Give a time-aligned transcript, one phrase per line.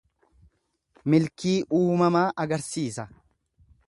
[1.13, 3.07] Milkii uumamaa argisiisa.